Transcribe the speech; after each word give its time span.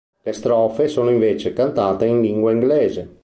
Le 0.23 0.33
strofe 0.33 0.87
sono 0.87 1.11
invece 1.11 1.53
cantate 1.53 2.07
in 2.07 2.21
lingua 2.21 2.49
inglese. 2.51 3.17